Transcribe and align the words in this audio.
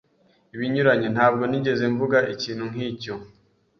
Ibinyuranye, 0.55 1.07
ntabwo 1.15 1.43
nigeze 1.47 1.83
mvuga 1.93 2.17
ikintu 2.33 2.63
nk'icyo. 2.71 3.13